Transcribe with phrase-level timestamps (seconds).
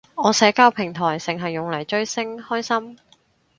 [0.15, 2.97] 我社交平台剩係用嚟追星，開心